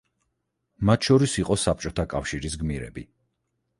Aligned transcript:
მათ 0.89 1.09
შორის 1.09 1.35
იყო 1.43 1.57
საბჭოთა 1.67 2.07
კავშირის 2.15 2.57
გმირები. 2.63 3.05